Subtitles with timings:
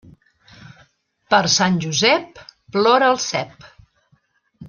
[1.33, 2.41] Per Sant Josep,
[2.77, 3.69] plora el cep.